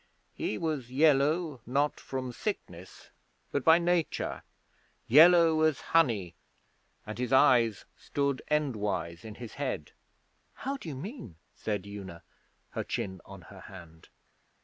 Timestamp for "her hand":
13.43-14.09